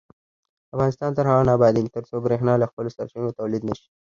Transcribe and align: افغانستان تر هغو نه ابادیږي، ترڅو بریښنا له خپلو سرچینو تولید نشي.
افغانستان 0.75 1.11
تر 1.17 1.25
هغو 1.31 1.47
نه 1.47 1.53
ابادیږي، 1.57 1.93
ترڅو 1.95 2.15
بریښنا 2.25 2.53
له 2.59 2.65
خپلو 2.71 2.93
سرچینو 2.95 3.35
تولید 3.39 3.63
نشي. 3.69 3.87